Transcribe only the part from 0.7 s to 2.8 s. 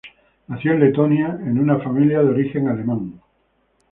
en Letonia en una familia de origen